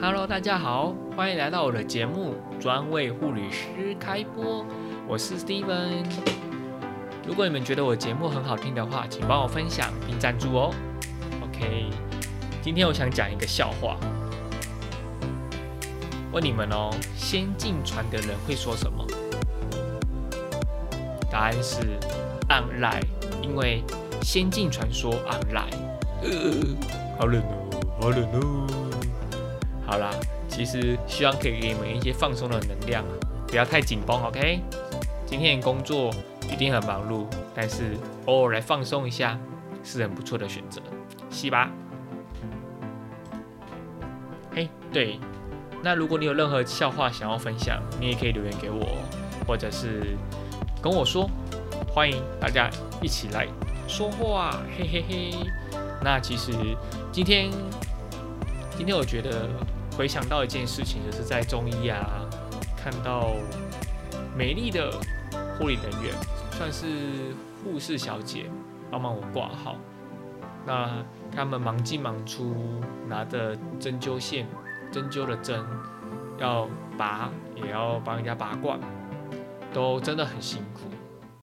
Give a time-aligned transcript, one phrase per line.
[0.00, 4.62] Hello，大家好，欢迎来到我的节目《专为护理师开播》，
[5.08, 6.04] 我是 Steven。
[7.26, 10.72] 如果你们觉得我节目很好听的话，请帮我分享并赞助哦。
[11.42, 11.90] OK，
[12.62, 13.96] 今天我想讲一个笑话，
[16.30, 19.04] 问你们哦，先进船的人会说什么？
[21.28, 21.98] 答案是
[22.48, 23.02] “online”，
[23.42, 23.82] 因为
[24.22, 25.74] 先进传说 “online”。
[26.22, 26.30] 呃，
[27.18, 28.87] 好冷哦，好冷哦。
[29.88, 30.10] 好啦，
[30.50, 33.02] 其实希望可以给你们一些放松的能量，
[33.46, 34.60] 不要太紧绷，OK？
[35.24, 36.10] 今天的工作
[36.52, 39.38] 一定很忙碌，但是偶尔来放松一下
[39.82, 40.82] 是很不错的选择，
[41.30, 41.70] 是吧？
[44.54, 45.18] 嘿，对，
[45.82, 48.86] 那如果你有任何笑话想要分享，你也可以留言给我，
[49.46, 50.14] 或者是
[50.82, 51.30] 跟我说，
[51.94, 52.68] 欢迎大家
[53.00, 53.48] 一起来
[53.86, 55.34] 说话，嘿嘿嘿。
[56.04, 56.52] 那其实
[57.10, 57.50] 今天，
[58.76, 59.48] 今天我觉得。
[59.98, 62.24] 回想到一件事情，就是在中医啊，
[62.76, 63.32] 看到
[64.36, 64.92] 美丽的
[65.58, 66.14] 护理人员，
[66.52, 66.86] 算是
[67.64, 68.48] 护士小姐，
[68.92, 69.74] 帮忙我挂号。
[70.64, 72.54] 那他们忙进忙出，
[73.08, 74.46] 拿着针灸线、
[74.92, 75.60] 针灸的针
[76.38, 78.78] 要拔，也要帮人家拔罐，
[79.72, 80.82] 都真的很辛苦。